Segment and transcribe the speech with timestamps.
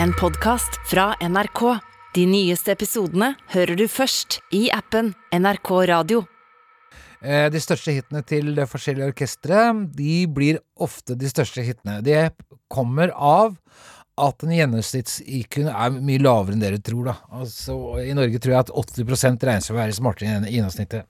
[0.00, 1.62] En podkast fra NRK.
[2.14, 6.24] De nyeste episodene hører du først i appen NRK Radio.
[7.22, 9.62] Eh, De største hitene til forskjellige orkestre,
[9.96, 12.00] de blir ofte de største hitene.
[12.04, 12.32] Det
[12.72, 13.56] kommer av
[14.20, 17.14] at en gjennomsnitts-IQ er mye lavere enn dere tror, da.
[17.32, 21.08] Altså, I Norge tror jeg at 80 regnes for å være smartere enn gjennomsnittet.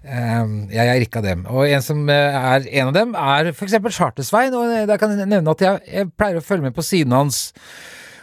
[0.00, 1.44] Eh, jeg er ikke av dem.
[1.52, 4.56] Og en som eh, er en av dem, er eksempel Charter-Svein.
[4.56, 7.50] Og jeg kan nevne at jeg, jeg pleier å følge med på siden hans.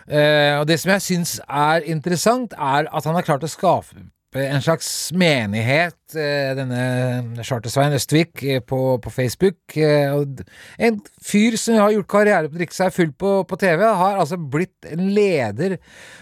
[0.07, 4.07] Eh, og det som jeg syns er interessant, er at han har klart å skape
[4.37, 9.77] en slags menighet, eh, denne Charter-Svein Østvik, eh, på, på Facebook.
[9.77, 14.19] En fyr som har gjort karriere på å drikke seg full på, på TV, har
[14.19, 15.79] altså blitt en leder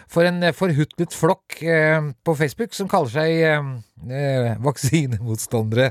[0.08, 3.84] for en forhutlet flokk på Facebook som kaller seg
[4.62, 5.90] vaksinemotstandere.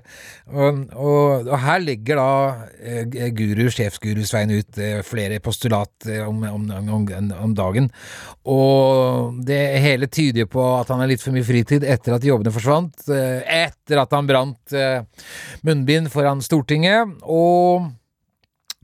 [0.53, 2.29] Og, og, og her legger da
[2.79, 6.69] eh, guru, sjefsguru Svein ut eh, flere postulat eh, om, om,
[6.99, 7.09] om,
[7.41, 7.91] om dagen.
[8.45, 12.55] Og det hele tyder på at han har litt for mye fritid etter at jobbene
[12.55, 13.09] forsvant.
[13.09, 14.79] etter at han brant
[15.65, 17.17] munnbind foran Stortinget.
[17.25, 17.89] Og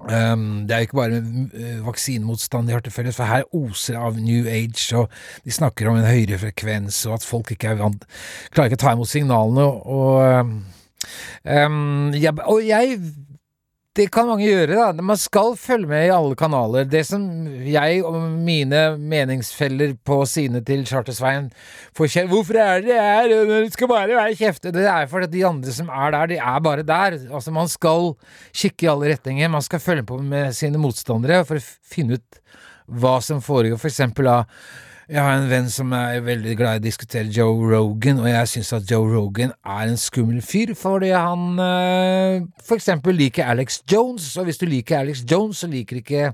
[0.01, 3.99] Um, det er jo ikke bare uh, vaksinemotstand de har til felles, for her oser
[4.01, 5.11] av New Age, og
[5.45, 8.07] de snakker om en høyere frekvens, og at folk ikke er vant
[8.49, 10.41] Klarer ikke å ta imot signalene, og
[11.45, 12.97] um, ja, Og jeg
[13.99, 15.03] det kan mange gjøre, da.
[15.03, 16.85] Man skal følge med i alle kanaler.
[16.87, 17.25] Det som
[17.67, 21.49] jeg og mine meningsfeller på sidene til Charter-Svein
[21.99, 23.49] får kjeft Hvorfor er dere her?
[23.51, 24.71] Det skal bare være kjefte.
[24.77, 27.19] Det er fordi de andre som er der, de er bare der.
[27.33, 28.13] Altså, man skal
[28.55, 29.51] kikke i alle retninger.
[29.51, 32.41] Man skal følge på med sine motstandere for å finne ut
[32.87, 33.81] hva som foregår.
[33.81, 34.45] For eksempel da
[35.11, 38.49] jeg har en venn som er veldig glad i å diskutere Joe Rogan, og jeg
[38.53, 43.83] syns at Joe Rogan er en skummel fyr fordi han øh, for eksempel liker Alex
[43.91, 46.33] Jones, og hvis du liker Alex Jones, så liker ikke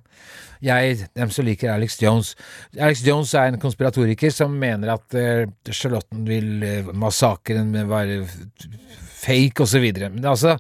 [0.67, 2.37] jeg dem som liker Alex Jones.
[2.77, 8.07] Alex Jones er en konspiratoriker som mener at øh, Charlottenville-massakren var
[9.27, 10.11] fake, og så videre.
[10.13, 10.57] Men altså,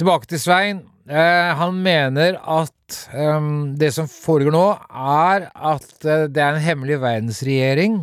[0.00, 0.82] tilbake til Svein.
[1.04, 6.64] Eh, han mener at eh, det som foregår nå, er at eh, det er en
[6.64, 7.98] hemmelig verdensregjering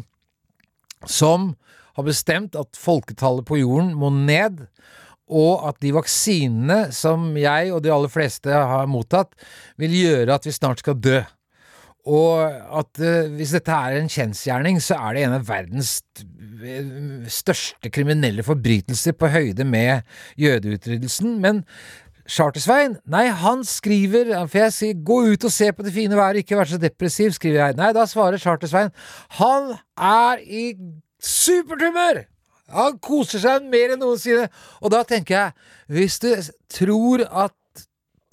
[1.09, 1.55] som
[1.97, 4.67] har bestemt at folketallet på jorden må ned,
[5.31, 9.33] og at de vaksinene som jeg og de aller fleste har mottatt,
[9.79, 11.21] vil gjøre at vi snart skal dø.
[12.09, 12.41] Og
[12.79, 15.99] at uh, hvis dette er en kjensgjerning, så er det en av verdens
[16.65, 20.01] eh, største kriminelle forbrytelser på høyde med
[20.41, 21.35] jødeutryddelsen.
[21.43, 21.61] Men
[22.31, 26.41] Charter-Svein, nei, han skriver For jeg sier 'gå ut og se på det fine været,
[26.41, 27.77] ikke vær så depressiv', skriver jeg.
[27.77, 28.91] Nei, da svarer Charter-Svein
[29.37, 30.73] 'han er i
[31.21, 32.25] supertumør!
[32.71, 34.47] Han koser seg mer enn noensinne.
[34.81, 35.51] Og da tenker jeg,
[35.91, 36.29] hvis du
[36.71, 37.51] tror at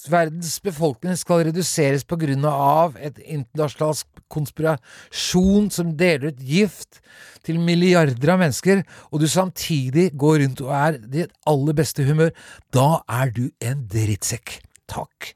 [0.07, 3.97] verdens befolkning skal reduseres på grunn av et internasjonal
[4.31, 7.01] konspirasjon som deler ut gift
[7.47, 12.07] til milliarder av mennesker, og du samtidig går rundt og er i ditt aller beste
[12.07, 12.31] humør,
[12.75, 14.61] da er du en drittsekk.
[14.89, 15.33] Takk.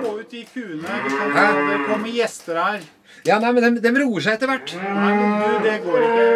[0.00, 0.96] Få ut de kuene.
[1.06, 2.88] Det kommer gjester her.
[3.28, 4.74] Ja, nei, men de, roer seg etter hvert.
[4.80, 6.28] Nei, men du, det går ikke.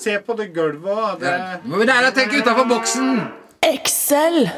[0.00, 1.20] Se på det gulvet òg.
[1.22, 1.34] Det...
[1.94, 3.20] Er å tenke utafor boksen!
[3.64, 4.48] Excel!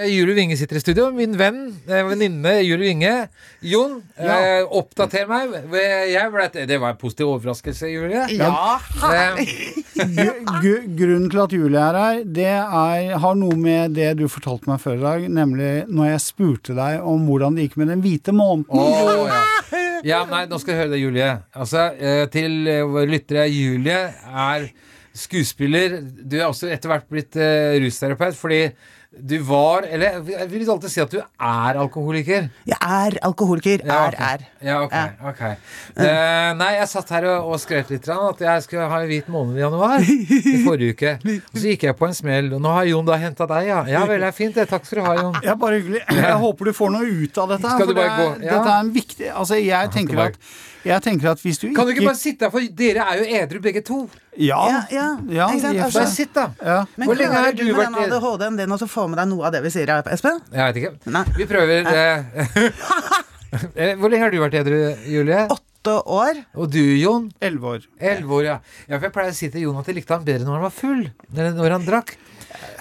[0.00, 1.08] Juli Julie Winge sitter i studio.
[1.12, 3.28] Min venn, eh, venninne Julie Winge.
[3.66, 5.50] Jon, eh, oppdater meg.
[6.08, 8.22] Jeg ble, det var en positiv overraskelse, Julie.
[8.38, 8.78] Ja,
[9.10, 9.42] Eh,
[10.00, 14.28] Gru- gru- Grunnen til at Julie er her, det er, har noe med det du
[14.28, 17.88] fortalte meg før i dag, nemlig når jeg spurte deg om hvordan det gikk med
[17.88, 18.70] den hvite måneden.
[18.70, 19.42] Oh, ja.
[20.06, 21.32] Ja, nei, nå skal du høre det, Julie.
[21.54, 24.70] Altså, eh, til eh, våre lyttere, Julie er
[25.16, 25.98] skuespiller.
[26.00, 28.62] Du er også etter hvert blitt eh, rusterapeut, fordi
[29.10, 32.44] du var Eller jeg vil alltid si at du er alkoholiker.
[32.68, 33.82] Jeg er alkoholiker.
[33.84, 34.44] Ja, Er, er.
[34.62, 34.92] Ja, ok.
[34.94, 35.08] Ja.
[35.28, 35.56] okay.
[35.96, 39.10] Uh, nei, jeg satt her og, og skrøt litt grann, at jeg skulle ha en
[39.10, 40.06] hvit måned i januar.
[40.54, 41.14] I forrige uke.
[41.40, 42.52] Og så gikk jeg på en smell.
[42.54, 43.82] Og nå har Jon da henta deg, ja.
[43.90, 44.68] Ja vel, det er fint det.
[44.70, 45.40] Takk skal du ha, Jon.
[45.42, 46.04] Ja, bare hyggelig.
[46.06, 47.74] Jeg håper du får noe ut av dette.
[47.74, 48.28] Skal du bare gå?
[48.46, 48.52] Ja.
[48.54, 50.38] Dette er en viktig Altså, jeg tenker at
[50.84, 53.24] jeg tenker at hvis du Kan du ikke bare sitte her, for dere er jo
[53.40, 53.98] edru begge to.
[54.36, 54.60] Ja.
[54.70, 55.06] Ja, ja.
[55.28, 56.44] ja Ikke og Altså- sitt, da.
[56.62, 56.84] ja.
[56.96, 59.28] Men Hvor lenge har klarer du du med den ADHD-en din å få med deg
[59.28, 60.40] noe av det vi sier, Espen?
[60.52, 60.92] Jeg veit ikke.
[61.10, 61.24] Nei.
[61.36, 62.24] Vi prøver eh,
[63.98, 64.78] Hvor lenge har du vært edru,
[65.10, 65.46] Julie?
[65.50, 66.34] Åtte år.
[66.54, 67.30] Og du, Jon?
[67.40, 67.80] Elleve år.
[67.98, 68.58] Elleve år, ja.
[68.86, 68.98] ja.
[68.98, 70.74] For jeg pleier å si til Jon at jeg likte han bedre når han var
[70.76, 71.02] full.
[71.34, 72.10] Når han drakk.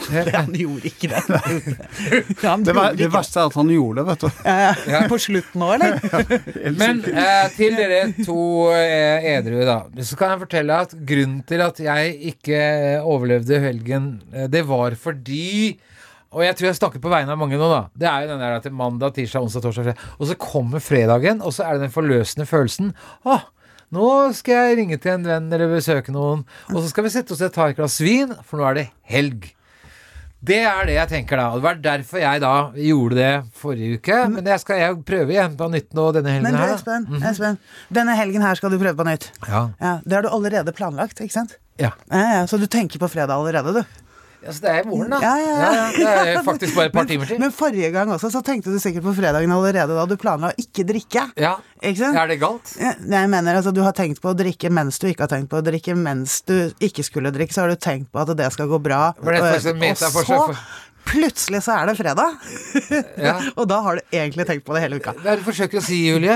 [0.40, 1.22] Han gjorde ikke det.
[1.28, 4.42] Gjorde Det, gjorde det verste er at han gjorde det, vet du.
[4.46, 5.02] Ja, ja.
[5.12, 6.74] På slutten nå, eller?
[6.80, 8.40] Men eh, til dere to
[8.76, 9.80] eh, edru, da.
[10.06, 12.64] Så kan jeg fortelle at grunnen til at jeg ikke
[13.04, 15.78] overlevde helgen, eh, det var fordi
[16.30, 17.80] og jeg tror jeg snakker på vegne av mange nå, da.
[17.98, 20.10] Det er jo den der at det er mandag, tirsdag, onsdag, torsdag, fredag.
[20.22, 22.92] Og så kommer fredagen, og så er det den forløsende følelsen.
[23.26, 23.48] Åh,
[23.98, 26.44] nå skal jeg ringe til en venn eller besøke noen.
[26.70, 28.86] Og så skal vi sette oss og ta et glass vin, for nå er det
[29.10, 29.50] helg.
[30.40, 31.50] Det er det jeg tenker da.
[31.58, 34.20] Det var derfor jeg da gjorde det forrige uke.
[34.32, 36.70] Men jeg skal jeg prøve igjen på nytt nå denne helgen Men du, her.
[36.72, 36.78] da.
[36.80, 37.58] Espen, Espen,
[38.00, 39.28] denne helgen her skal du prøve på nytt.
[39.50, 39.66] Ja.
[39.82, 41.58] Ja, Det har du allerede planlagt, ikke sant?
[41.80, 41.92] Ja.
[42.12, 43.84] Ja, ja, Så du tenker på fredag allerede, du?
[44.40, 45.20] Ja, så det er i morgen, da.
[45.20, 45.88] Ja, ja, ja.
[46.24, 47.42] det er faktisk bare et par timer til.
[47.42, 50.62] Men forrige gang også, så tenkte du sikkert på fredagen allerede da du planla å
[50.64, 51.26] ikke drikke.
[51.40, 51.58] Ja.
[51.80, 52.20] Ikke sant?
[52.20, 52.72] Er det galt?
[52.80, 55.52] Ja, Jeg mener, altså Du har tenkt på å drikke mens du ikke har tenkt
[55.52, 57.56] på å drikke mens du ikke skulle drikke.
[57.56, 59.10] Så har du tenkt på at det skal gå bra.
[59.20, 60.48] Det er og så
[61.10, 62.38] plutselig så er det fredag!
[63.20, 63.34] Ja.
[63.60, 65.12] og da har du egentlig tenkt på det hele uka.
[65.18, 66.36] Hva er det du forsøker å si, Julie?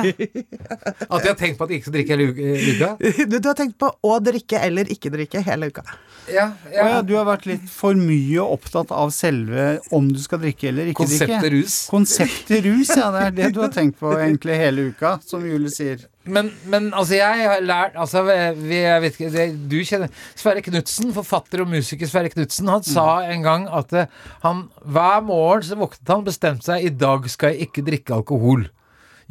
[1.13, 2.89] At jeg har tenkt på at jeg ikke skal drikke hele eh, uka?
[3.29, 5.85] Du, du har tenkt på å drikke eller ikke drikke hele uka.
[6.31, 10.39] Ja, Å ja, du har vært litt for mye opptatt av selve om du skal
[10.43, 11.53] drikke eller ikke Konseptet drikke.
[11.57, 11.77] rus.
[11.91, 13.09] Konseptet rus, ja.
[13.15, 16.03] Det er det du har tenkt på egentlig hele uka, som Julie sier.
[16.25, 18.21] Men, men altså, jeg har lært altså,
[18.55, 20.07] vi, jeg vet ikke, det, Du kjenner
[20.39, 24.05] Sverre Knutsen, forfatter og musiker Sverre Knutsen, han sa en gang at eh,
[24.45, 28.69] han hver morgen så våknet han bestemte seg i dag skal jeg ikke drikke alkohol.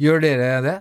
[0.01, 0.75] Gjør dere det?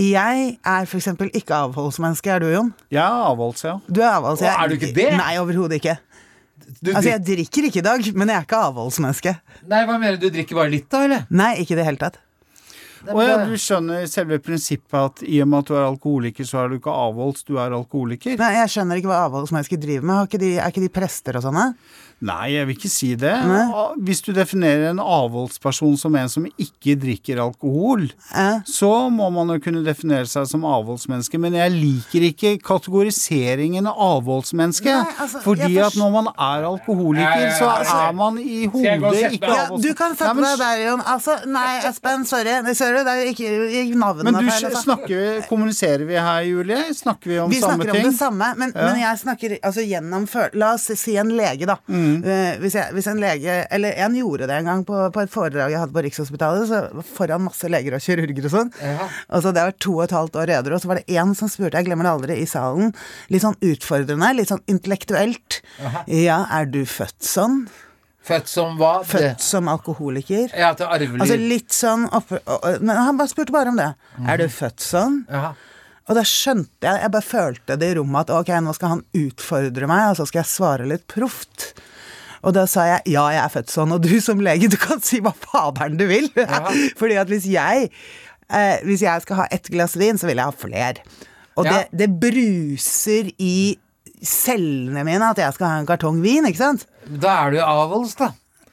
[0.00, 2.30] Jeg er for eksempel ikke avholdsmenneske.
[2.32, 2.72] Er du, Jon?
[2.92, 3.76] Jeg er avholds, ja.
[3.88, 4.40] Du er avholds.
[4.40, 5.10] Å, jeg- er du ikke det?
[5.20, 5.98] Nei, overhodet ikke.
[6.80, 9.32] Du, Altså, jeg drikker ikke i dag, men jeg er ikke avholdsmenneske.
[9.68, 10.28] Nei, hva mener du?
[10.28, 11.24] Du drikker bare litt, da, eller?
[11.30, 12.20] Nei, ikke i det hele tatt.
[13.08, 16.60] Å ja, du skjønner selve prinsippet at i og med at du er alkoholiker, så
[16.60, 18.36] er du ikke avholds, du er alkoholiker?
[18.40, 20.28] Nei, Jeg skjønner ikke hva avholdsmennesker driver med.
[20.28, 21.64] Ikke de, er ikke de prester og sånne?
[22.20, 23.32] Nei, jeg vil ikke si det.
[23.48, 23.62] Nei.
[24.04, 28.60] Hvis du definerer en avholdsperson som en som ikke drikker alkohol, Nei.
[28.68, 31.40] så må man jo kunne definere seg som avholdsmenneske.
[31.40, 34.92] Men jeg liker ikke kategoriseringen avholdsmenneske.
[34.92, 38.38] Nei, altså, fordi at når man er alkoholiker, Ja, ja, så ja, altså, er man
[38.42, 39.54] i hodet ikke avholdsmenneske.
[39.56, 41.04] Ja, du kan sette deg der, Jon.
[41.14, 42.58] Altså, nei, Espen, sorry.
[42.68, 43.48] Det det er ikke
[43.80, 44.68] ikke navnet Men du feil.
[44.68, 44.82] Altså.
[44.84, 46.80] snakker, kommuniserer vi her, Julie?
[46.94, 48.86] Snakker vi om Vi samme snakker om det samme, men, Ja.
[48.90, 50.28] men jeg snakker altså gjennom
[50.60, 51.76] La oss si en lege, da.
[51.88, 52.09] Mm.
[52.24, 55.30] Eh, hvis, jeg, hvis en lege Eller en gjorde det en gang på, på et
[55.32, 58.72] foredrag jeg hadde på Rikshospitalet, så foran masse leger og kirurger og sånn.
[58.82, 59.08] Ja.
[59.40, 61.48] så det var to og et halvt år edru, og så var det én som
[61.52, 62.92] spurte, jeg glemmer det aldri, i salen,
[63.30, 65.60] litt sånn utfordrende, litt sånn intellektuelt.
[66.10, 67.64] Ja, er du født sånn?
[68.26, 69.00] Født som hva?
[69.08, 70.50] Født som alkoholiker?
[70.52, 73.76] Ja, til arvelig Altså litt sånn oppe, og- og- Men han bare spurte bare om
[73.76, 73.94] det.
[74.28, 75.24] Er du født sånn?
[75.30, 75.54] ja.
[76.10, 79.02] Og da skjønte jeg, jeg bare følte det i rommet at ok, nå skal han
[79.14, 81.74] utfordre meg, og så skal jeg svare litt proft.
[82.42, 85.00] Og da sa jeg ja, jeg er født sånn, og du som lege, du kan
[85.04, 86.30] si hva faderen du vil.
[87.00, 87.90] Fordi at hvis jeg,
[88.48, 91.02] eh, hvis jeg skal ha ett glass vin, så vil jeg ha fler.
[91.60, 91.82] Og Ja.
[91.90, 93.76] det, det bruser i
[94.24, 96.86] cellene mine at jeg skal ha en kartong vin, ikke sant?
[97.08, 98.30] Da er du avholds, da.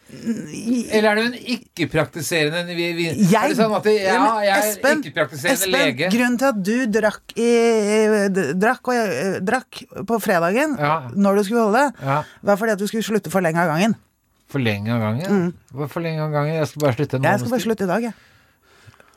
[0.08, 5.74] Eller er du en ikke-praktiserende Er det sånn at jeg, Ja, jeg er ikke-praktiserende Espen,
[5.76, 6.10] lege.
[6.14, 7.50] Grunnen til at du drakk, i,
[8.56, 11.10] drakk, jeg- drakk på fredagen, Ja.
[11.14, 12.24] når du skulle holde, Ja.
[12.42, 13.96] var fordi at du skulle slutte for lenge av gangen.
[14.48, 15.54] For lenge av gangen?
[15.76, 15.88] Mm.
[15.90, 16.56] For lenge av gangen?
[16.56, 17.24] Jeg skal bare slutte Mm.
[17.24, 18.14] Jeg skal bare slutte i dag, jeg.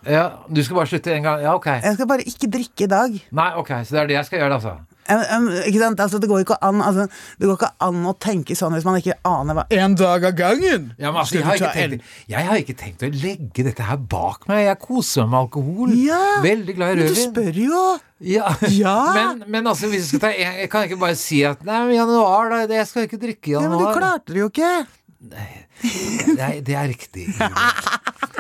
[0.07, 1.43] Ja, du skal bare slutte en gang?
[1.43, 1.67] Ja, ok.
[1.67, 3.21] Jeg skal bare ikke drikke i dag.
[3.31, 4.79] Nei, ok, så det er det jeg skal gjøre, altså.
[5.11, 6.01] Ikke sant?
[6.01, 7.07] Altså, det går ikke an altså,
[7.41, 10.37] Det går ikke an å tenke sånn hvis man ikke aner hva En dag av
[10.39, 10.91] gangen!
[11.01, 13.99] Ja, men altså, jeg, har ikke tenkt, jeg har ikke tenkt å legge dette her
[14.11, 14.65] bak meg.
[14.69, 15.97] Jeg koser meg med alkohol.
[15.99, 17.83] Ja, Veldig glad i Men du spør jo!
[18.21, 18.55] Ja.
[18.81, 18.97] Ja.
[19.17, 21.79] Men, men altså, hvis jeg skal ta jeg, Jeg kan ikke bare si at Nei,
[21.89, 22.63] men januar, da.
[22.69, 24.73] Jeg skal ikke drikke i Ja, men du klarte det jo ikke!
[25.21, 27.27] Nei, det er riktig.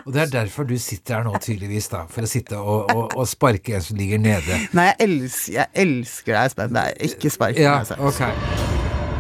[0.06, 2.06] Og det er derfor du sitter her nå, tydeligvis, da.
[2.08, 4.56] For å sitte og, og, og sparke en som ligger nede.
[4.76, 6.72] Nei, jeg elsker, jeg elsker deg, Espen.
[6.76, 7.96] Det er ikke spark Ja, meg, altså.
[8.00, 8.20] ok.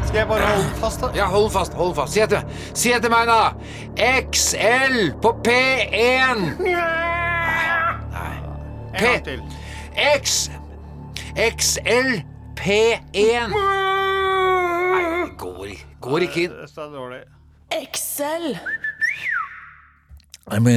[0.08, 1.10] Skal jeg bare holde fast, da?
[1.14, 2.16] Ja, hold fast, hold fast.
[2.16, 3.52] Si etter, si etter meg, da.
[4.32, 6.40] XL på P1.
[6.64, 8.30] Nei.
[8.90, 9.44] En gang til.
[10.16, 10.48] X
[11.36, 12.10] XL
[12.58, 13.52] P1.
[13.52, 15.76] Nei, går,
[16.08, 16.56] går ikke inn.
[16.64, 17.20] Det er dårlig.
[17.70, 18.56] Excel.
[20.50, 20.72] Jeg må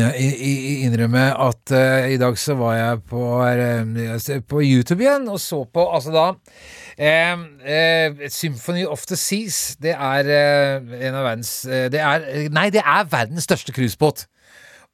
[0.86, 5.64] innrømme at uh, i dag så var jeg på, uh, på YouTube igjen og så
[5.66, 9.76] på altså da uh, Symphony of the Seas.
[9.82, 14.28] Det er en av verdens det er, Nei, det er verdens største cruisebåt.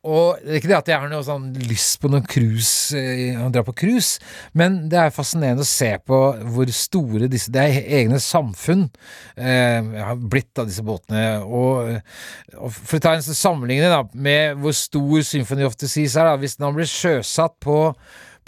[0.08, 3.36] Og det er ikke det at jeg har noe sånn lyst på noen cruise, eh,
[3.36, 4.22] å dra på cruise,
[4.56, 6.20] men det er fascinerende å se på
[6.54, 8.86] hvor store disse Det er egne samfunn
[9.36, 11.42] eh, har blitt av disse båtene.
[11.44, 12.00] Og,
[12.56, 16.40] og for å ta en sammenligning med hvor stor Symphony of the Seas er, da,
[16.40, 17.82] hvis den blir sjøsatt på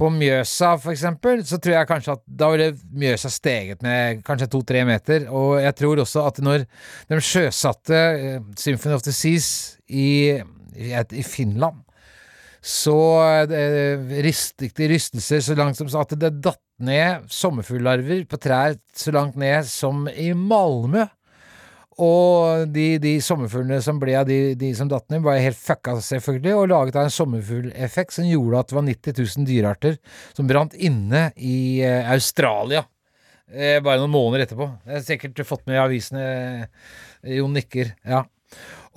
[0.01, 4.48] på Mjøsa, for eksempel, så tror jeg kanskje at da ville Mjøsa steget med kanskje
[4.50, 5.27] to-tre meter.
[5.29, 6.65] Og jeg tror også at når
[7.12, 9.51] de sjøsatte eh, Symphony of the Seas
[9.86, 10.39] i,
[10.75, 11.82] i, Finland,
[12.62, 12.98] så
[13.48, 19.13] eh, ristet de rystelser så langt som at det datt ned sommerfuglarver på trær så
[19.13, 21.08] langt ned som i Malmö.
[22.01, 25.98] Og de, de sommerfuglene som ble av de, de som datt ned, var helt fucka,
[26.01, 30.00] selvfølgelig, og laget av en sommerfugleffekt som gjorde at det var 90 000 dyrearter
[30.38, 32.86] som brant inne i eh, Australia.
[33.51, 34.70] Eh, bare noen måneder etterpå.
[34.86, 36.24] Det har sikkert fått med i avisene.
[36.24, 37.94] Eh, Jon nikker.
[38.08, 38.24] Ja.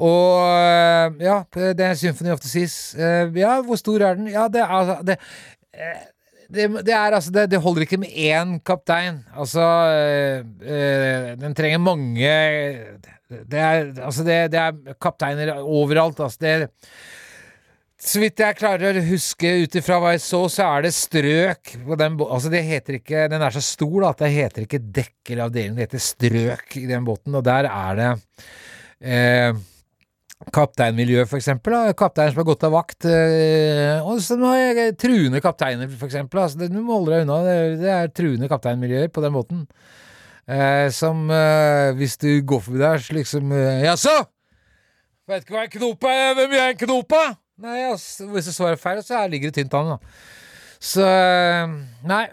[0.02, 2.94] Og eh, ja, det er Symphony of the Seas.
[2.98, 4.32] Eh, ja, hvor stor er den?
[4.32, 5.18] Ja, det er altså det,
[5.74, 6.02] eh,
[6.50, 9.22] det, det, er, altså, det, det, holder ikke med én kaptein.
[9.36, 12.30] Altså øh, Den trenger mange
[13.28, 16.20] Det er, altså det, det er kapteiner overalt.
[16.20, 16.68] Altså det
[18.04, 21.70] så vidt jeg klarer å huske ut ifra hva jeg så, så er det strøk
[21.86, 22.18] på den.
[22.20, 25.46] Altså, det heter ikke Den er så stor da, at det heter ikke dekk eller
[25.46, 28.10] avdeling, det heter strøk i den båten, og der er det
[29.00, 29.62] eh,
[30.54, 31.74] kapteinmiljø, for eksempel.
[31.74, 31.94] Da.
[31.98, 33.06] Kapteiner som har gått av vakt.
[33.08, 36.42] Øh, og som har truende kapteiner, for eksempel.
[36.44, 37.40] Altså, det, du må holde deg unna.
[37.46, 39.64] Det, det er truende kapteinmiljøer på den måten.
[40.44, 44.14] Eh, som øh, hvis du går forbi der, så liksom øh, Jaså!
[45.28, 46.34] Vet ikke hva en knop er?
[46.36, 47.22] Hvem er en knop, da?
[47.64, 50.18] Nei, altså, hvis du svarer feil, så ligger det tynt an, da.
[50.84, 51.06] Så
[52.04, 52.24] Nei,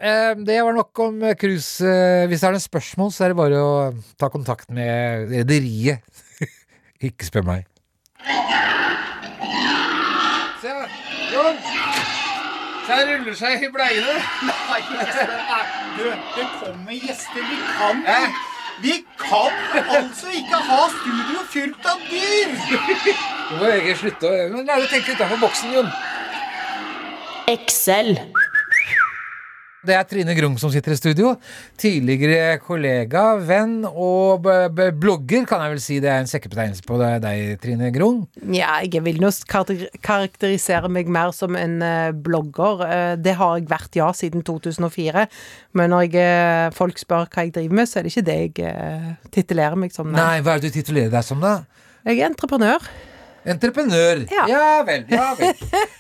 [0.44, 1.88] det var nok om cruise.
[2.28, 3.74] Hvis det er noen spørsmål, så er det bare å
[4.20, 6.04] ta kontakt med rederiet.
[7.08, 7.71] ikke spør meg.
[10.62, 10.70] Se,
[11.34, 11.58] Jon!
[12.86, 14.16] Se, han ruller seg i bleiene.
[14.48, 15.66] Nei, Jesper, er
[15.98, 17.42] Du, det kommer gjester.
[17.50, 18.22] Vi kan Hæ?
[18.82, 19.52] Vi kan
[19.98, 22.56] altså ikke ha studio fylt av dyr!
[23.50, 25.92] Du må egentlig slutte å Men Lære å tenke utenfor boksen, Jon.
[27.52, 28.16] Excel.
[29.82, 31.32] Det er Trine Grung som sitter i studio.
[31.82, 35.98] Tidligere kollega, venn og blogger, kan jeg vel si.
[36.04, 37.26] Det er en sekkebetegnelse på deg,
[37.64, 38.20] Trine Grung.
[38.54, 42.86] Ja, jeg vil nå karakterisere meg mer som en eh, blogger.
[42.86, 45.26] Eh, det har jeg vært, ja, siden 2004.
[45.74, 48.40] Men når jeg, eh, folk spør hva jeg driver med, så er det ikke det
[48.42, 50.14] jeg titulerer meg som.
[50.14, 50.22] Nei.
[50.22, 51.64] Nei, hva er det du titulerer deg som, da?
[52.06, 52.86] Jeg er entreprenør.
[53.46, 54.26] Entreprenør.
[54.30, 54.84] Ja.
[54.86, 55.56] vel, ja vel.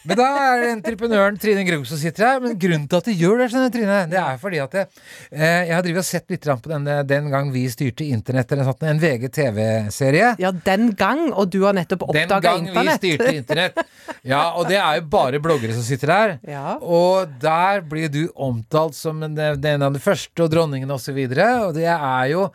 [0.05, 2.41] Men da er det entreprenøren Trine Grung som sitter her.
[2.43, 4.89] Men grunnen til at du gjør det, skjønner Trine, det er fordi at jeg,
[5.31, 8.67] eh, jeg har drivet og sett litt på denne den gang vi styrte internett, eller
[8.67, 10.33] sånt, en VG-TV-serie.
[10.41, 13.81] Ja, den gang, og du har nettopp Den oppdaga gang vi styrte internett.
[14.27, 16.35] Ja, og det er jo bare bloggere som sitter der.
[16.49, 16.77] Ja.
[16.81, 21.01] Og der blir du omtalt som en, den av de første, og dronningen osv.
[21.01, 22.45] Og, så videre, og det er jo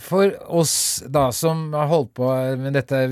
[0.00, 2.28] for oss da som har holdt på
[2.60, 3.02] med dette,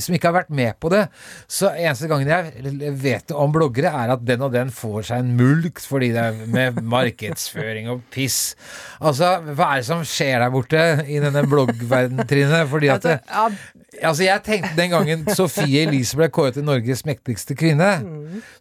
[0.00, 1.02] som ikke har vært med på det,
[1.50, 5.34] så eneste gangen jeg vet om bloggere, er at den og den får seg en
[5.38, 8.54] mulkt fordi det er med markedsføring og piss.
[9.00, 12.64] Altså, hva er det som skjer der borte i denne bloggverdenen, Trine?
[12.70, 17.02] Fordi at det, Altså, Altså Jeg tenkte den gangen Sofie Elise ble kåret til Norges
[17.08, 17.88] mektigste kvinne,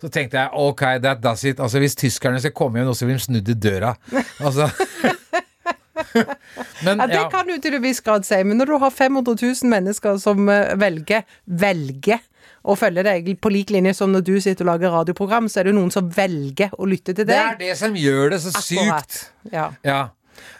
[0.02, 1.62] så tenkte jeg ok, that does it.
[1.62, 3.94] Altså Hvis tyskerne skal komme hjem, så vil de snudd i døra.
[4.40, 4.68] Altså
[6.86, 9.38] Men Ja, det kan du til en viss grad si, men når du har 500
[9.42, 12.22] 000 mennesker som eh, velger velger
[12.70, 15.68] å følge deg på lik linje som når du sitter og lager radioprogram, så er
[15.68, 17.36] det jo noen som velger å lytte til deg.
[17.36, 19.20] det er det som gjør det så Akkurat.
[19.20, 19.54] sykt.
[19.54, 19.70] Ja.
[19.86, 20.02] Ja.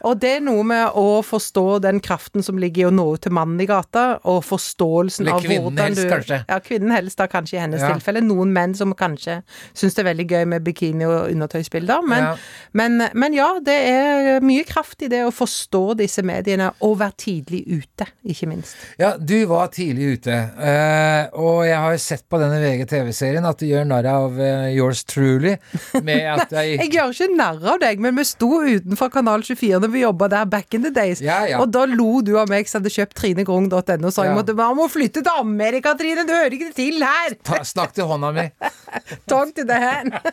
[0.08, 3.22] Og det er noe med å forstå den kraften som ligger i å nå ut
[3.26, 6.40] til mannen i gata, og forståelsen av hvordan helst, du kanskje.
[6.50, 7.94] Ja, kvinnen helst, da, kanskje i hennes Ja.
[7.94, 8.22] tilfelle.
[8.24, 9.42] Noen menn som kanskje
[9.74, 12.02] syns det er veldig gøy med bikini og undertøysbilder.
[12.08, 12.36] Men Ja.
[12.74, 17.14] men, men ja, det er mye kraft i det å forstå disse mediene, og være
[17.18, 18.76] tidlig ute, ikke minst.
[19.00, 23.58] ja, du var tidlig ute, eh, og jeg har jo sett på denne VG-TV-serien at
[23.60, 25.58] du gjør narr av eh, yours truly
[26.04, 29.69] med at jeg Jeg gjør ikke narr av deg, men vi sto utenfor Kanal 24
[29.78, 31.60] når vi jobba der back in the days, Ja, ja.
[31.62, 33.78] og da lo du av meg som hadde kjøpt trinegrung.no
[34.10, 37.38] og sa jeg måtte man må flytte til Amerika, Trine, du hører ikke til her!
[37.46, 38.48] Ta, Snakk til hånda mi.
[39.30, 40.18] Talk to the hand.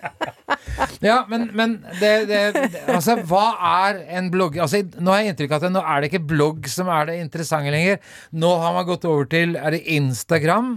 [1.00, 2.40] Ja, men, men det, det,
[2.92, 3.44] Altså, hva
[3.88, 4.62] er en blogger?
[4.66, 7.16] Altså, nå har jeg inntrykk av at nå er det ikke blogg som er det
[7.22, 8.00] interessante lenger.
[8.36, 10.76] Nå har man gått over til Er det Instagram?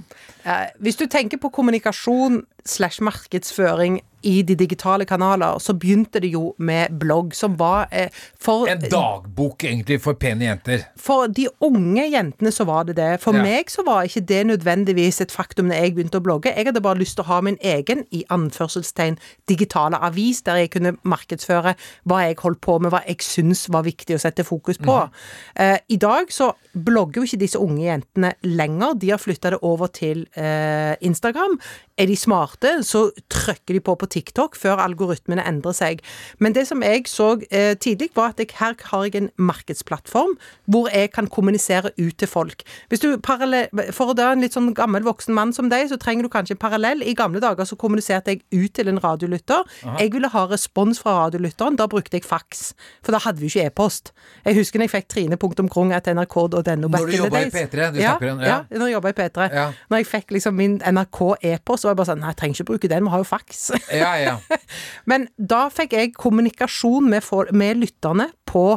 [0.79, 6.53] Hvis du tenker på kommunikasjon slash markedsføring i de digitale kanaler, så begynte det jo
[6.57, 8.09] med blogg, som var eh,
[8.39, 10.83] for En dagbok, egentlig, for pene jenter.
[10.99, 13.21] For de unge jentene så var det det.
[13.21, 13.41] For Ja.
[13.43, 16.53] meg så var ikke det nødvendigvis et faktum når jeg begynte å blogge.
[16.55, 20.71] Jeg hadde bare lyst til å ha min egen, i anførselstegn, digitale avis, der jeg
[20.71, 21.75] kunne markedsføre
[22.09, 25.09] hva jeg holdt på med, hva jeg syns var viktig å sette fokus på.
[25.55, 28.93] eh, I dag så blogger jo ikke disse unge jentene lenger.
[28.99, 31.59] De har flytta det over til eh, Instagram.
[31.97, 36.01] Er de smarte, så trykker de på på TikTok før algoritmene endrer seg.
[36.39, 40.35] Men det som jeg så eh, tidlig, var at jeg, her har jeg en markedsplattform
[40.69, 42.63] hvor jeg kan kommunisere ut til folk.
[42.89, 45.97] Hvis du parallell, For å da en litt sånn gammel voksen mann som deg, så
[46.01, 47.03] trenger du kanskje en parallell.
[47.05, 49.63] I gamle dager så kommuniserte jeg ut til en radiolytter.
[49.99, 51.77] Jeg ville ha respons fra radiolytteren.
[51.79, 52.73] Da brukte jeg faks.
[53.05, 54.11] For da hadde vi ikke e-post.
[54.45, 58.39] Jeg husker når jeg fikk trine.krung.nrk.no Når du jobba i P3, du ja, snakker om-
[58.41, 58.47] ja.
[58.47, 59.49] ja, når jeg jobba i P3.
[59.53, 59.65] Ja.
[59.89, 62.55] Når jeg fikk liksom min NRK e-post, så var jeg bare sånn Nei, jeg trenger
[62.59, 63.59] ikke bruke den, vi har jo faks.
[64.00, 64.60] Ja, ja.
[65.10, 68.68] Men da fikk jeg kommunikasjon med, for, med lytterne på,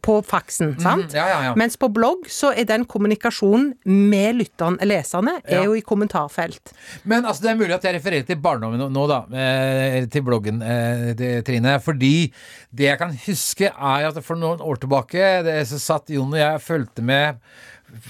[0.00, 1.10] på faksen, sant?
[1.10, 1.54] Mm, ja, ja, ja.
[1.58, 6.72] Mens på blogg så er den kommunikasjonen med lytterne, leserne, er jo i kommentarfelt.
[7.04, 10.62] Men altså, det er mulig at jeg refererer til barndommen nå, da, eh, til bloggen
[10.64, 11.76] eh, til Trine.
[11.84, 12.14] Fordi
[12.70, 16.40] det jeg kan huske, er at for noen år tilbake det, så satt Jon og
[16.40, 17.42] jeg fulgte med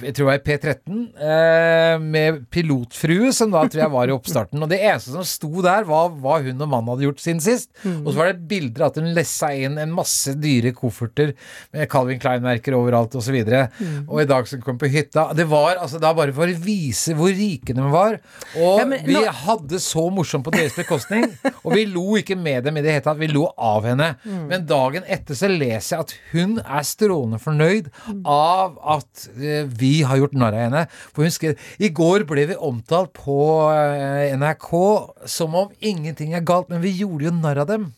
[0.03, 4.15] jeg tror det var i P13, eh, med pilotfrue, som da tror jeg var i
[4.15, 4.63] oppstarten.
[4.63, 7.71] Og det eneste som sto der, var hva hun og mannen hadde gjort siden sist.
[7.87, 11.33] Og så var det bilder at hun lessa inn en masse dyre kofferter
[11.75, 13.41] med Calvin Klein-merker overalt osv.
[13.41, 16.51] Og, så og i dag som kom på hytta Det var altså da bare for
[16.51, 18.19] å vise hvor rike de var.
[18.57, 21.27] Og Ja, men vi nå- hadde så morsomt på deres bekostning.
[21.65, 24.13] og vi lo ikke med dem i det hele tatt, vi lo av henne.
[24.25, 27.91] Men dagen etter så leser jeg at hun er strålende fornøyd
[28.29, 30.85] av at eh, vi har gjort narr av henne.
[31.15, 33.39] For husker, I går ble vi omtalt på
[33.73, 34.71] eh, NRK
[35.31, 37.89] som om ingenting er galt, men vi gjorde jo narr av dem.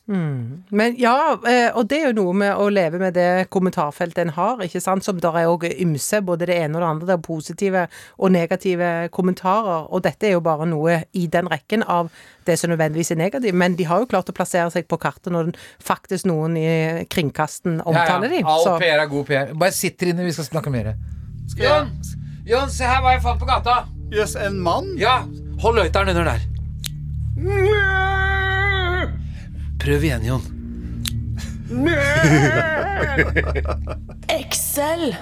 [0.70, 4.34] Men ja, eh, og det er jo noe med å leve med det kommentarfeltet en
[4.36, 7.10] har, ikke sant, som der er òg ymse, både det ene og det andre.
[7.10, 7.86] Det er positive
[8.18, 12.12] og negative kommentarer, og dette er jo bare noe i den rekken av
[12.46, 13.54] det som nødvendigvis er negativt.
[13.54, 15.52] Men de har jo klart å plassere seg på kartet når
[15.82, 16.68] faktisk noen i
[17.12, 18.42] kringkasten omtaler ja, ja.
[18.42, 18.52] dem.
[18.52, 19.56] All PR er god PR.
[19.58, 20.94] Bare sitt der inne, vi skal snakke mer.
[21.58, 21.90] Jon,
[22.48, 23.84] Jon, se her hva jeg fant på gata.
[24.12, 24.94] Jøss, en mann?
[25.00, 25.22] Ja,
[25.62, 26.40] hold løyteren under der.
[29.82, 30.44] Prøv igjen, Jon.
[34.32, 35.14] Excel.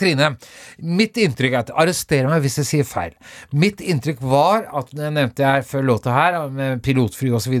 [0.00, 0.30] Trine,
[0.80, 3.12] mitt inntrykk er at Arrester meg hvis jeg sier feil.
[3.52, 7.56] Mitt inntrykk var at det nevnte jeg før låta her, med pilotfly osv.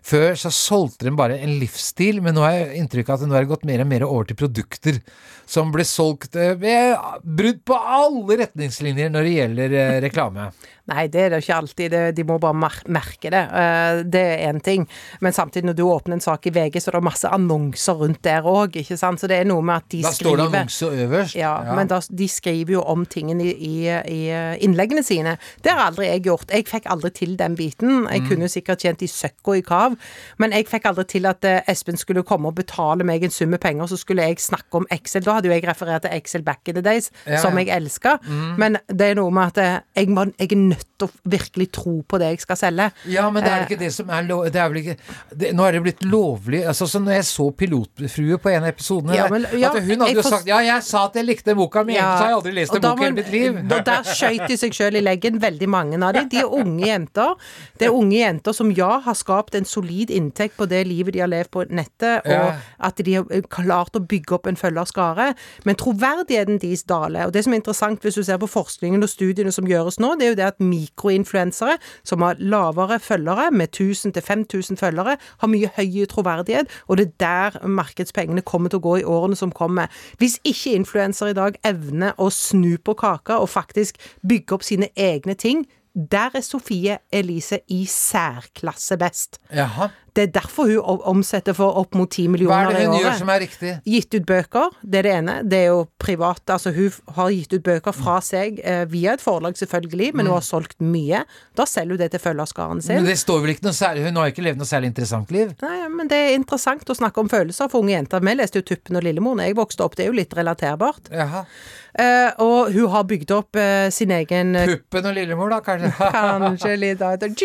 [0.00, 3.30] Før så solgte de bare en livsstil, men nå har jeg inntrykk av at det
[3.32, 5.02] nå har gått mer og mer over til produkter
[5.46, 10.50] som ble solgt ved med brudd på alle retningslinjer når det gjelder eh, reklame.
[10.90, 11.94] Nei, det er det ikke alltid.
[12.16, 13.42] De må bare merke det.
[13.54, 14.88] Eh, det er én ting.
[15.22, 18.22] Men samtidig, når du åpner en sak i VG, så er det masse annonser rundt
[18.26, 19.22] der òg, ikke sant.
[19.22, 21.36] Så det er noe med at de Da står det annonser øverst.
[21.38, 24.20] Ja, men da, de skriver jo om tingene i, i,
[24.66, 25.36] innleggene sine.
[25.62, 26.50] Det har aldri jeg gjort.
[26.50, 28.02] Jeg fikk aldri til den biten.
[28.02, 28.10] Mm.
[28.10, 29.96] Jeg kunne sikkert tjent i søkk og i kav,
[30.42, 33.52] men jeg fikk aldri til at eh, Espen skulle komme og betale meg en sum
[33.52, 35.24] med penger, så skulle jeg snakke om Excel.
[35.26, 38.18] Da hadde jo jeg referert til Excel back in the days, Ja, som jeg elska.
[38.58, 42.02] Men det er noe med at jeg, må, jeg er nødt til å virkelig tro
[42.06, 42.90] på det jeg skal selge.
[43.10, 44.46] Ja, men det er Eh, ikke det som er lov...
[44.52, 44.96] Det er vel ikke
[45.38, 48.68] det, Nå er det blitt lovlig altså, Så når jeg så Pilotfrue på en av
[48.72, 51.54] episodene Ja, men- ja, at Hun hadde jo sagt Ja, jeg sa at jeg likte
[51.58, 53.58] boka, mi, ja, så har jeg aldri lest en bok i hele mitt liv.
[53.62, 56.24] Og der skøyt de seg sjøl i leggen, veldig mange av de.
[56.32, 57.34] De er unge jenter.
[57.78, 61.22] Det er unge jenter som ja, har skapt en solid inntekt på det livet de
[61.22, 65.21] har levd på nettet, og at de har klart å bygge opp en følgerskare.
[65.68, 67.26] Men troverdigheten deres daler.
[67.28, 70.14] Og det som er interessant hvis du ser på forskningen og studiene som gjøres nå,
[70.18, 75.16] det er jo det at mikroinfluensere som har lavere følgere, med 1000 til 5000 følgere,
[75.38, 79.38] har mye høyere troverdighet, og det er der markedspengene kommer til å gå i årene
[79.38, 79.92] som kommer.
[80.18, 84.90] Hvis ikke influensere i dag evner å snu på kaka og faktisk bygge opp sine
[84.96, 89.38] egne ting, der er Sofie Elise i særklasse best.
[89.52, 89.90] Jaha.
[90.12, 93.30] Det er derfor hun omsetter for opp mot 10 Hva er det hun gjør som
[93.32, 93.72] er riktig?
[93.88, 95.36] Gitt ut bøker, det er det ene.
[95.48, 96.42] Det er jo privat.
[96.52, 100.36] Altså hun har gitt ut bøker fra seg eh, via et forlag, selvfølgelig, men hun
[100.36, 101.22] har solgt mye.
[101.56, 103.00] Da selger hun det til følgerskaren sin.
[103.00, 105.54] Men det står vel ikke noe særlig Hun har ikke levd noe særlig interessant liv.
[105.64, 108.20] Nei, men det er interessant å snakke om følelser for unge jenter.
[108.24, 111.08] Vi leste jo Tuppen og Lillemor da jeg vokste opp, det er jo litt relaterbart.
[111.12, 111.46] Jaha.
[111.92, 115.90] Uh, og hun har bygd opp uh, sin egen eh, Puppen og Lillemor, da, kanskje?
[116.14, 117.42] Kanskje litt av et!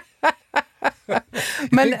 [1.76, 1.94] Men,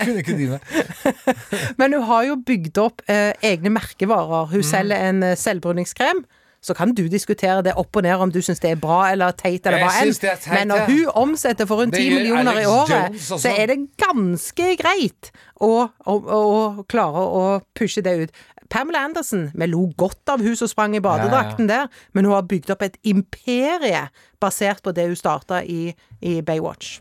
[1.80, 4.50] men hun har jo bygd opp eh, egne merkevarer.
[4.54, 6.24] Hun selger en eh, selvbruningskrem
[6.60, 9.32] så kan du diskutere det opp og ned om du syns det er bra eller
[9.32, 10.12] teit eller hva enn.
[10.52, 13.78] Men når hun omsetter for rundt Det 10 gjør millioner i året, så er det
[14.00, 17.44] ganske greit å, å, å klare å
[17.76, 18.44] pushe det ut.
[18.70, 22.46] Pamela Anderson, vi lo godt av hun som sprang i badedrakten der, men hun har
[22.46, 24.04] bygd opp et imperie
[24.40, 25.90] basert på det hun starta i,
[26.22, 27.00] i Baywatch.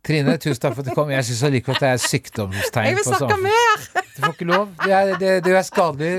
[0.00, 1.10] Trine, tusen takk for at du kom.
[1.12, 2.86] Jeg syns allikevel at det er sykdomstegn.
[2.88, 3.82] Jeg vil snakke mer!
[4.14, 4.70] Du får ikke lov.
[4.80, 6.10] Det er, det, det er skadelig.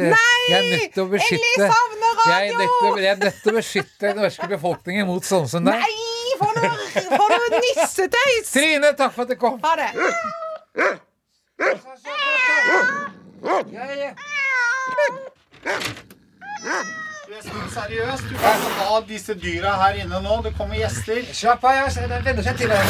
[0.51, 1.71] jeg er nødt til å beskytte
[2.29, 5.49] jeg er nødt til, jeg er nødt til å beskytte den norske befolkningen mot sånne
[5.49, 5.81] som deg.
[5.81, 6.75] Nei, for noe,
[7.15, 8.51] for noe nissetøys!
[8.53, 9.57] Trine, takk for at du kom.
[9.65, 9.89] Ha det.
[13.71, 14.13] Ja, ja.
[17.72, 20.41] Seriøst, du kan ikke ha disse dyra her inne nå.
[20.46, 21.22] Det kommer gjester.
[21.34, 22.84] Slapp av, jeg den venner seg til deg.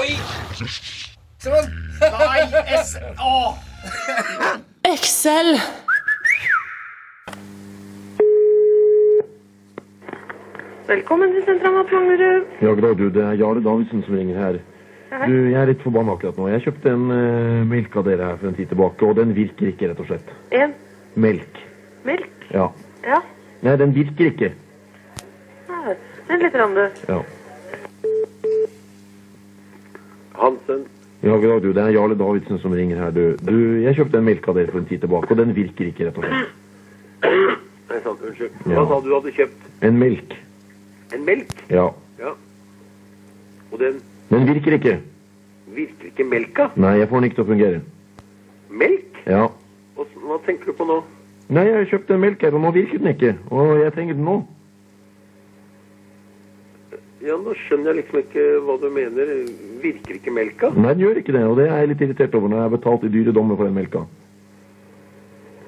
[0.00, 0.10] Oi!
[1.44, 1.72] Sånn.
[2.02, 2.40] Nei,
[2.80, 2.96] S...
[3.22, 3.54] Å!
[4.90, 5.54] Excel.
[10.88, 12.54] Velkommen til sentralen av Manglerud.
[12.60, 13.06] Ja, du.
[13.08, 14.62] Det er Jarle Davidsen som ringer her.
[15.14, 16.48] Du, Jeg er litt forbanna akkurat nå.
[16.50, 19.70] Jeg kjøpte en uh, melk av dere her for en tid tilbake, og den virker
[19.70, 20.32] ikke, rett og slett.
[20.52, 20.74] En
[21.14, 21.58] Melk.
[22.04, 22.30] melk.
[22.52, 22.70] Ja.
[23.06, 23.20] Ja.
[23.62, 24.52] Nei, den virker ikke.
[25.68, 25.94] Nei,
[26.28, 26.88] Vent litt, grann, du.
[27.08, 27.20] Ja.
[30.32, 30.84] Hansen.
[31.24, 31.72] Ja, god dag, du.
[31.72, 33.36] Det er Jarle Davidsen som ringer her, du.
[33.46, 36.08] Du, Jeg kjøpte en melk av dere for en tid tilbake, og den virker ikke,
[36.10, 36.50] rett og slett.
[37.24, 38.58] Nei, sant, unnskyld.
[38.66, 38.74] Ja.
[38.80, 39.68] Hva sa du hadde kjøpt?
[39.86, 40.34] En melk.
[41.14, 41.54] En melk?
[41.72, 41.86] Ja.
[42.20, 42.34] Ja.
[43.70, 44.00] Og den
[44.30, 44.98] Den virker ikke.
[45.74, 46.68] virker ikke melka?
[46.80, 47.80] Nei, jeg får den ikke til å fungere.
[48.70, 49.20] Melk?
[49.28, 49.44] Ja.
[50.24, 50.98] Hva, tenker du på nå?
[51.52, 53.34] Nei, jeg kjøpte en melk her, og nå virker den ikke.
[53.52, 54.36] Og jeg trenger den nå.
[57.24, 59.32] Ja, nå skjønner jeg liksom ikke hva du mener.
[59.80, 60.70] Virker ikke melka?
[60.76, 62.74] Nei, den gjør ikke det, og det er jeg litt irritert over når jeg har
[62.76, 64.04] betalt i dyre dommer for den melka.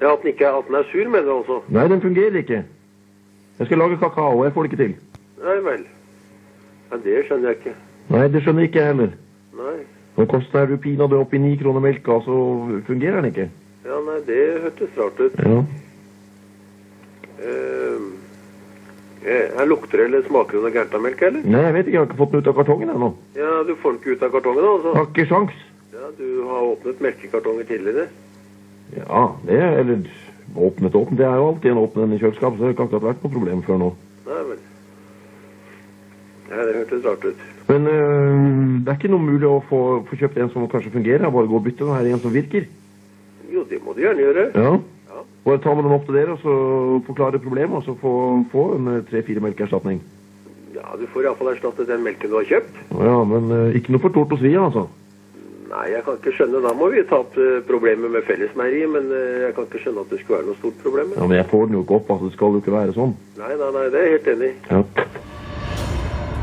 [0.01, 1.59] Ja, At den, ikke, at den er sur, mener du altså?
[1.73, 2.63] Nei, den fungerer ikke.
[3.57, 4.97] Jeg skal lage kakao, og jeg får det ikke til.
[5.45, 5.85] Nei vel.
[6.91, 7.73] Nei, det skjønner jeg ikke.
[8.13, 9.15] Nei, det skjønner ikke jeg heller.
[9.57, 9.77] Nei.
[10.17, 12.37] Nå koster jeg pinadø oppi ni kroner melka, så
[12.85, 13.47] fungerer den ikke.
[13.87, 15.35] Ja, nei, det hørtes rart ut.
[15.39, 15.59] Ja.
[17.37, 18.07] Uh,
[19.23, 21.45] jeg her lukter eller smaker det noe gærent av melk, eller?
[21.47, 23.09] Nei, jeg vet ikke, jeg har ikke fått den ut av kartongen ennå.
[23.37, 24.93] Ja, du får den ikke ut av kartongen, altså?
[24.97, 25.59] Har ikke sjans.
[25.93, 28.07] Ja, du har åpnet melkekartonger tidligere.
[28.97, 30.03] Ja, det er, eller
[30.67, 32.87] åpnet åpnet, det er jo alltid en åpen en i kjøleskapet, så det har ikke
[32.89, 33.91] akkurat vært noe problem før nå.
[34.27, 34.65] Nei vel.
[36.47, 37.45] Ja, det hørtes rart ut.
[37.67, 38.35] Men øh,
[38.83, 41.59] det er ikke noe mulig å få, få kjøpt en som kanskje fungerer, bare gå
[41.59, 42.67] og bytte den her i en som virker.
[43.69, 44.45] Det må du gjerne gjøre.
[44.55, 44.75] Ja.
[45.07, 45.23] Ja.
[45.47, 46.53] Bare ta med dem opp til dere, og så
[47.07, 48.13] forklare problemet, og så få,
[48.51, 50.01] få en øh, tre-fire melkeerstatning.
[50.75, 52.79] Ja, du får iallfall erstattet den melken du har kjøpt.
[52.91, 54.87] Ja, men øh, ikke noe for tort og svi, altså.
[55.67, 56.61] Nei, jeg kan ikke skjønne.
[56.63, 60.03] Da må vi ta opp eh, problemet med fellesmeieriet, men eh, jeg kan ikke skjønne
[60.05, 61.15] at det skulle være noe stort problem.
[61.17, 62.29] Ja, men jeg får den jo ikke opp, altså.
[62.29, 63.15] Det skal jo ikke være sånn.
[63.41, 64.55] Nei, nei, nei, det er jeg helt enig i.
[64.71, 64.83] Ja.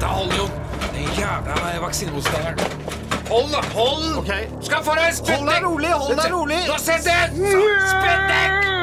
[0.04, 0.48] Da holder jo
[0.96, 2.83] den jævla vaksinemotstanderen.
[3.28, 3.62] Hold, da!
[3.74, 4.18] Hold!
[4.18, 4.48] Okay.
[4.60, 6.62] Skal få deg Hold deg rolig, hold deg rolig!
[6.68, 7.56] Nå setter jeg
[7.88, 8.73] Spennende!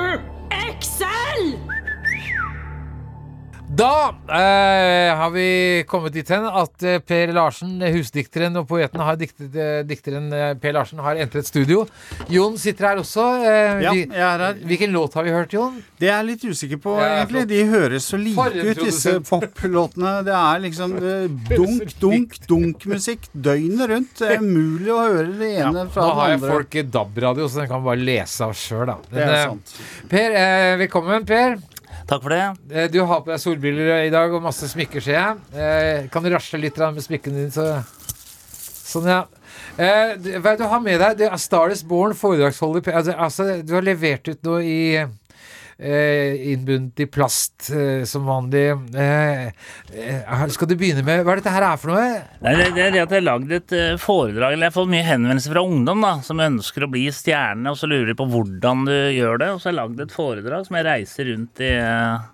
[3.76, 9.16] Da eh, har vi kommet dit hen at eh, Per Larsen, husdikteren og poeten, har
[9.16, 11.86] diktet, eh, dikteren eh, Per Larsen har entret studio.
[12.30, 13.24] Jon sitter her også.
[13.48, 14.60] Eh, Ja, vi, jeg er her.
[14.68, 15.80] Hvilken låt har vi hørt, Jon?
[16.02, 17.46] Det er jeg litt usikker på, Ja, egentlig.
[17.54, 20.14] De høres så like ut, disse poplåtene.
[20.28, 20.98] Det er liksom
[21.56, 24.16] dunk, dunk, dunk-musikk døgnet rundt.
[24.20, 26.12] Det er umulig å høre det ene fra andre.
[26.12, 29.00] Nå har jeg folk i DAB-radio, så den kan bare lese av sjøl, da.
[29.16, 29.78] Det er sant.
[30.12, 31.62] Per, eh, velkommen, Per.
[32.12, 32.44] Takk for det.
[32.76, 35.38] Eh, Du har på deg solbriller i dag og masse smykker, ser jeg.
[35.56, 37.84] Eh, kan du rasle litt med smykkene dine, så
[38.92, 39.22] Sånn, ja.
[39.80, 41.18] Eh, hva er det du har med deg?
[41.22, 45.06] Det er Stardust Born, foredragsholder altså, altså, Du har levert ut noe i
[45.82, 48.68] innbundet i plast, eh, som vanlig.
[48.96, 49.48] Eh,
[49.94, 52.20] eh, skal du begynne med Hva er dette her er for noe?
[52.42, 54.92] Nei, det, det er det at jeg har lagd et eh, foredrag eller Jeg får
[54.92, 58.30] mye henvendelser fra ungdom da som ønsker å bli stjerne, og så lurer de på
[58.30, 59.50] hvordan du gjør det.
[59.56, 62.30] Og så har jeg lagd et foredrag som jeg reiser rundt i eh,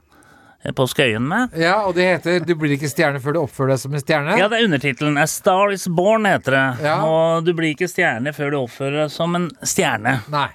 [0.76, 1.56] på Skøyen med.
[1.56, 4.38] Ja, og det heter 'Du blir ikke stjerne før du oppfører deg som en stjerne'?
[4.38, 5.18] Ja, det er undertittelen.
[5.18, 6.68] A Star Is Born heter det.
[6.84, 7.00] Ja.
[7.06, 10.20] Og du blir ikke stjerne før du oppfører deg som en stjerne.
[10.28, 10.50] Nei.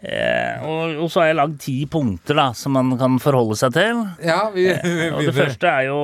[0.00, 3.74] Eh, og, og så har jeg lagd ti punkter da som man kan forholde seg
[3.76, 3.98] til.
[4.24, 4.70] Ja, vi,
[5.12, 5.98] Og det første er jo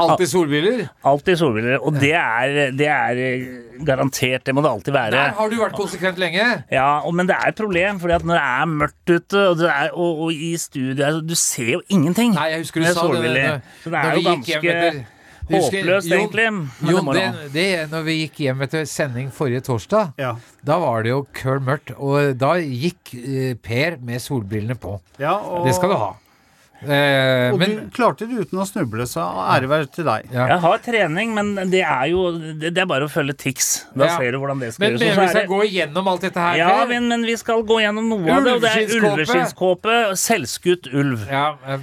[0.00, 0.82] Alltid solbriller?
[1.02, 1.80] alltid solbriller.
[1.82, 3.46] Og det er, det er eh,
[3.84, 4.44] garantert.
[4.46, 5.10] Det må det alltid være.
[5.16, 6.44] Der har du vært konsekvent lenge.
[6.70, 9.56] Ja, og, men det er et problem, fordi at når det er mørkt ute, og,
[9.58, 12.36] det er, og, og i studiet Du ser jo ingenting.
[12.36, 13.00] Nei, jeg husker du sa det.
[13.00, 13.48] solbriller.
[13.48, 14.92] når- Så det er jo ganske
[15.50, 16.46] håpløst, egentlig.
[16.52, 20.36] Men det det, det, når vi gikk hjem etter sending forrige torsdag, Ja.
[20.64, 21.92] da var det jo køl mørkt.
[21.98, 25.00] Og da gikk eh, Per med solbrillene på.
[25.18, 26.12] Ja, og Det skal du ha.
[26.80, 30.30] Eh, Og men du klarte det uten å snuble, så ære være til deg.
[30.32, 30.46] Ja.
[30.54, 33.84] Jeg har trening, men det er jo Det, det er bare å følge TIX.
[33.94, 34.16] Da Ja.
[34.16, 35.16] ser du hvordan det skal Men gjøres.
[35.16, 36.56] Men vi skal det- gå igjennom alt dette her?
[36.56, 39.12] Ja, men, men vi skal gå gjennom noe av det, og det er Ulveskinnskåpe.
[39.12, 41.28] ulveskinnskåpe, selvskutt ulv.
[41.28, 41.78] Ja, eh,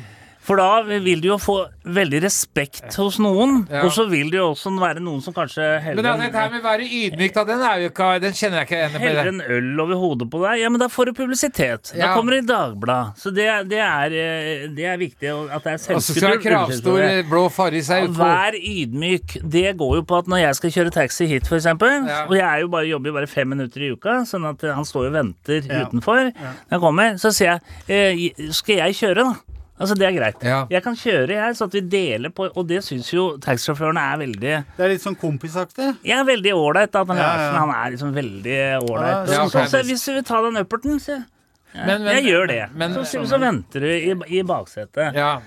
[0.48, 3.82] For da vil du jo få veldig respekt hos noen, Ja.
[3.84, 6.62] og så vil det jo også være noen som kanskje men det dette her med
[6.62, 9.42] å være ydmyk, da, den, er jo ikke, den kjenner jeg ikke igjen Heller en
[9.42, 11.92] øl over hodet på deg, ja, men da får du publisitet.
[11.92, 12.14] Da Ja.
[12.16, 13.18] kommer det i Dagbladet.
[13.20, 16.40] Så det, det, er, eh, det er viktig at det er Og så skal det
[16.40, 18.24] være kravstor blå farris her utpå.
[18.24, 19.38] Vær ydmyk.
[19.50, 22.24] Det går jo på at når jeg skal kjøre taxi hit, eksempel, Ja.
[22.26, 24.86] og jeg jo bare, jobber jo bare fem minutter i uka, sånn at eh, han
[24.88, 29.57] står og venter utenfor når jeg kommer, så sier jeg eh, Skal jeg kjøre, da?
[29.80, 30.42] Altså, det er greit.
[30.44, 30.66] Ja.
[30.74, 34.18] Jeg kan kjøre, jeg, så at vi deler på Og det syns jo taxisjåførene er
[34.24, 35.92] veldig Det er litt sånn kompisaktig.
[36.04, 36.96] Jeg er veldig ålreit.
[36.96, 37.60] at Han, Ja, Larsen, ja.
[37.60, 38.58] han er liksom veldig
[38.90, 39.30] ålreit.
[39.36, 41.24] Ja, så- så- hvis du vil ta den upperten, så
[41.76, 42.70] ja, Men- men- Jeg gjør det.
[42.76, 45.14] men- så, så, så venter du i, i baksetet.
[45.14, 45.42] Ja.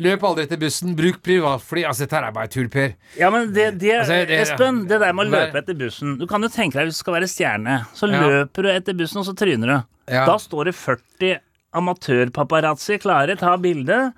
[0.00, 1.84] Løp aldri etter bussen, bruk privatfly.
[1.84, 2.94] Altså, dette er bare tull, Per.
[3.18, 6.26] Ja, men det, det, Altså, det- Espen, det der med å løpe etter bussen Du
[6.26, 8.20] kan jo tenke deg hvis du skal være stjerne, så Ja.
[8.22, 9.84] løper du etter bussen, og så tryner du.
[10.14, 10.24] Ja.
[10.24, 11.38] Da står det 40
[11.78, 14.12] amatørpaparazzi klare, ta bilde.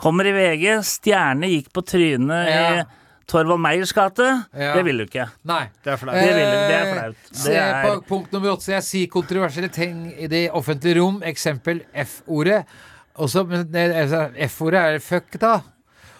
[0.00, 2.62] Kommer i VG, stjerne gikk på trynet Ja.
[2.80, 2.84] i
[3.30, 4.26] Torvald Meyers gate.
[4.56, 4.72] Ja.
[4.74, 5.28] Det vil du ikke.
[5.46, 5.68] Nei.
[5.84, 6.14] Det er flaut.
[6.16, 7.18] Det, vil, det er flaut.
[7.30, 8.72] Eh, Se Det er, på punkt nummer åtte.
[8.72, 11.20] Jeg sier kontroversielle ting i det offentlige rom.
[11.22, 12.64] Eksempel F-ordet.
[13.20, 15.60] Og men altså, F-ordet er fuck, da.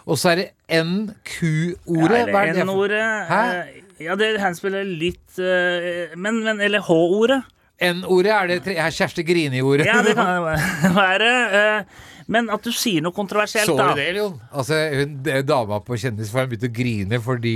[0.06, 2.22] Og så er det NQ-ordet.
[2.30, 7.42] Hva er det N-ordet eh, Ja, det henspiller litt eh, Men, men Eller H-ordet.
[7.80, 9.86] N-ordet er det tre, er Kjersti Grini-ordet.
[9.88, 10.30] Ja, det kan
[10.84, 11.30] det være.
[11.80, 13.88] eh, Men at du sier noe kontroversielt, da.
[13.90, 14.34] Så du det, Jon?
[14.54, 15.16] Altså, hun
[15.48, 17.54] dama på Kjendisfaren begynte å grine fordi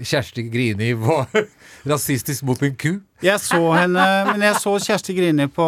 [0.00, 1.28] Kjersti Grini var
[1.92, 2.96] rasistisk mot en ku.
[3.22, 4.02] Jeg så henne,
[4.32, 5.66] men jeg så Kjersti Grini på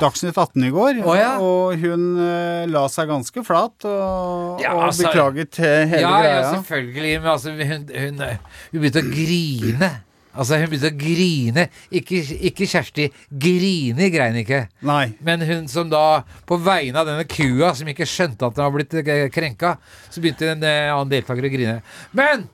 [0.00, 0.98] Dagsnytt 18 i går.
[1.04, 1.30] oh, ja.
[1.42, 6.42] Og hun eh, la seg ganske flat og, Ja, og altså- beklaget hele ja, ja,
[6.56, 7.14] selvfølgelig.
[7.20, 8.24] Men altså, hun, hun,
[8.72, 9.92] hun begynte å grine.
[10.34, 11.66] Altså, hun begynte å grine.
[11.94, 12.20] Ikke,
[12.50, 13.08] ikke Kjersti.
[13.30, 14.64] Grine grein ikke.
[14.86, 15.04] Nei.
[15.24, 18.74] Men hun som da, på vegne av denne kua, som ikke skjønte at den var
[18.74, 19.76] blitt eh, krenka,
[20.10, 21.78] så begynte en eh, annen deltaker å grine.
[22.16, 22.48] Men!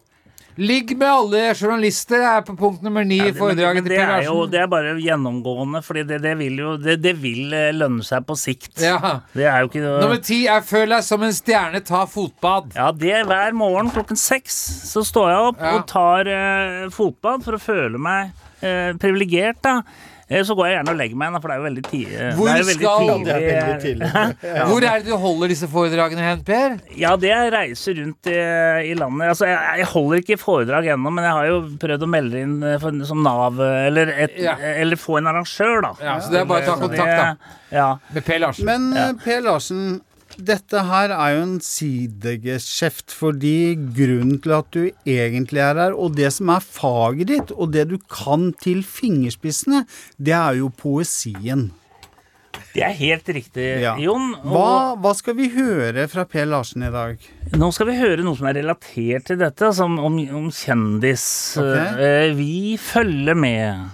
[0.61, 4.43] Ligg med alle journalister er på punkt nummer ni i foredraget men det er jo
[4.51, 8.27] det er bare gjennomgående, Fordi det, det vil jo det, det vil eh, lønne seg
[8.29, 8.75] på sikt.
[8.85, 8.99] Ja.
[9.33, 12.75] Det er jo ikke noe Nummer ti er føl deg som en stjerne, ta fotbad.
[12.77, 14.59] Ja, det er hver morgen klokken seks.
[14.91, 15.73] Så står jeg opp Ja.
[15.79, 19.79] og tar eh, fotbad for å føle meg eh, privilegert, da.
[20.31, 22.19] Eh, så går jeg gjerne og legger meg, for det er jo veldig tidlig.
[22.39, 24.11] Hvor det er veldig skal- tidlig, Det er veldig tidlig.
[24.71, 26.77] Hvor er det du holder disse foredragene hen, Per?
[27.01, 28.37] Ja, det er reiser rundt i,
[28.93, 29.27] i landet.
[29.33, 32.55] Altså, jeg, jeg holder ikke foredrag ennå, men jeg har jo prøvd å melde inn
[32.63, 34.55] eh, for, som Nav, eh, eller, et, Ja.
[34.85, 35.93] eller få en arrangør, da.
[36.05, 37.57] Ja, så det er bare å ta kontakt, da.
[37.75, 37.89] Ja.
[38.15, 38.67] Med Per Larsen.
[38.71, 39.83] Men eh, Per Larsen,
[40.47, 46.17] dette her er jo en sidegeskjeft, fordi grunnen til at du egentlig er her, og
[46.19, 49.85] det som er faget ditt, og det du kan til fingerspissene,
[50.19, 51.71] det er jo poesien.
[52.75, 53.97] Det er helt riktig, Ja.
[53.99, 54.35] Jon.
[54.45, 57.19] Og Hva, hva skal vi høre fra Per Larsen i dag?
[57.57, 61.25] nå skal vi høre noe som er relatert til dette, altså om, om, kjendis.
[61.59, 61.99] Ok.
[61.99, 63.91] Eh, vi følger med.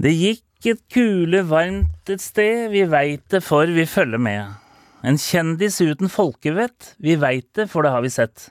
[0.00, 4.61] Det gikk et kule varmt et sted, vi veit det, for vi følger med.
[5.02, 8.50] En kjendis uten folkevett, vi veit det, for det har vi sett.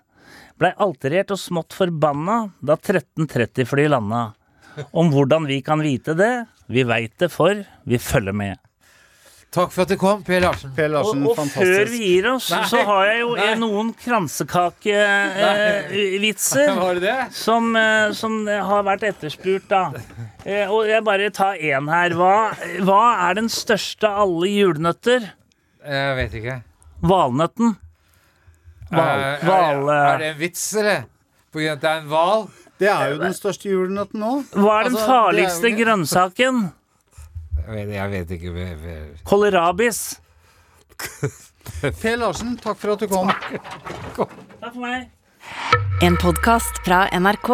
[0.60, 4.34] Blei alterert og smått forbanna da 1330-fly landa.
[4.96, 8.58] Om hvordan vi kan vite det, vi veit det, for vi følger med.
[9.52, 10.72] Takk for at du kom, Per Larsen.
[10.78, 12.62] Per Larsen, Og, og før vi gir oss, Nei.
[12.72, 13.48] så har jeg jo Nei.
[13.50, 16.72] eh, noen kransekakevitser.
[16.78, 17.18] Var det det?
[17.36, 19.82] som, eh, som har vært etterspurt, da.
[20.46, 22.10] Eh, og jeg bare tar én her.
[22.16, 22.52] Hva,
[22.88, 25.20] hva er den største av alle julenøtter?
[25.86, 26.58] Jeg vet ikke.
[27.02, 27.78] Valnøtten.
[28.92, 31.06] Val, Eh, val, er, er det en vits, eller?
[31.52, 32.44] På grunn av at det er en hval?
[32.82, 34.32] Det er jo den største julenøtten nå.
[34.56, 36.62] hva er den altså, farligste er jo- grønnsaken?
[37.62, 39.24] Jeg vet, jeg vet ikke.
[39.24, 40.00] Kålrabis.
[42.02, 43.30] Per Larsen, takk for at du kom.
[44.18, 45.10] Takk for meg.
[46.02, 47.52] En podkast fra NRK.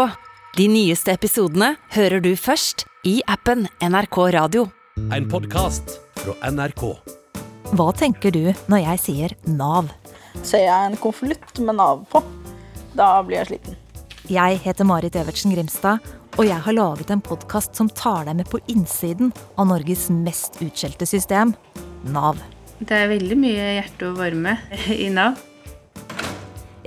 [0.58, 4.70] De nyeste episodene hører du først i appen NRK Radio.
[5.12, 7.17] En podkast fra NRK.
[7.76, 9.90] Hva tenker du når jeg sier Nav?
[10.40, 12.22] Ser jeg en konvolutt med Nav på,
[12.96, 13.76] da blir jeg sliten.
[14.32, 16.00] Jeg heter Marit Evertsen Grimstad,
[16.38, 20.62] og jeg har laget en podkast som tar deg med på innsiden av Norges mest
[20.64, 21.52] utskjelte system,
[22.08, 22.40] Nav.
[22.80, 24.56] Det er veldig mye hjerte og varme
[24.96, 25.36] i Nav.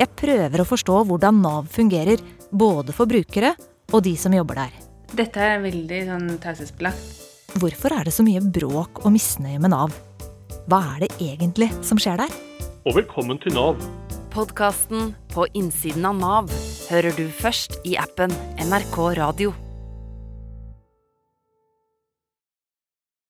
[0.01, 3.53] Jeg prøver å forstå hvordan Nav fungerer, både for brukere
[3.93, 4.77] og de som jobber der.
[5.13, 7.19] Dette er veldig sånn taushetsbelagt.
[7.61, 9.93] Hvorfor er det så mye bråk og misnøye med Nav?
[10.71, 12.35] Hva er det egentlig som skjer der?
[12.87, 13.81] Og velkommen til Nav.
[14.31, 16.53] Podkasten På innsiden av Nav
[16.93, 18.31] hører du først i appen
[18.63, 19.51] NRK Radio.